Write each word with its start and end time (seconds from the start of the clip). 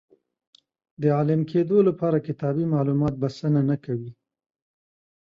د 1.01 1.03
عالم 1.17 1.41
کېدو 1.51 1.77
لپاره 1.87 2.17
کتابي 2.27 2.65
معلومات 2.75 3.13
بسنه 3.21 3.61
نه 3.69 3.75
کوي. 3.85 4.11